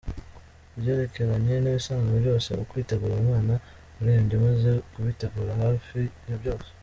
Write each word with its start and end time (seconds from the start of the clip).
Ibyerekeranye 0.75 1.53
n’ibisabwa 1.59 2.13
byose 2.23 2.47
mu 2.57 2.63
kwitegura 2.69 3.13
umwana 3.17 3.53
urebye 3.99 4.35
maze 4.45 4.69
kubitegura 4.91 5.51
hafi 5.63 5.99
ya 6.29 6.37
byose. 6.41 6.69